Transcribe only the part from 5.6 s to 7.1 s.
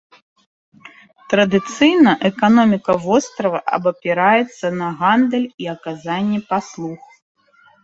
і аказанне паслуг.